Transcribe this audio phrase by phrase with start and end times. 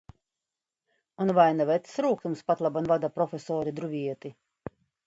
[1.25, 4.35] Un vai ne vecs rūgtums patlaban vada profesori Druvieti?